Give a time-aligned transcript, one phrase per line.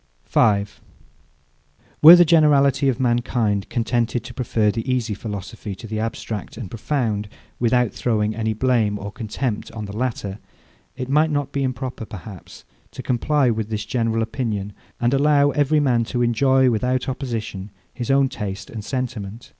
[0.23, 0.81] 5.
[2.01, 6.71] Were the generality of mankind contented to prefer the easy philosophy to the abstract and
[6.71, 10.39] profound, without throwing any blame or contempt on the latter,
[10.95, 15.79] it might not be improper, perhaps, to comply with this general opinion, and allow every
[15.79, 19.49] man to enjoy, without opposition, his own taste and sentiment.